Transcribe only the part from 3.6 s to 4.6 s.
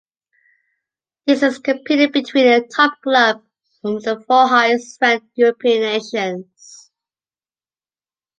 from the four